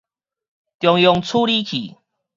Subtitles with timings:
[0.79, 1.95] 中央處理器